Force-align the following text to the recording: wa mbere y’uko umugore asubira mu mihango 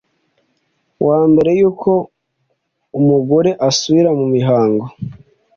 wa 1.07 1.19
mbere 1.31 1.51
y’uko 1.59 1.89
umugore 2.99 3.51
asubira 3.67 4.09
mu 4.19 4.25
mihango 4.33 4.85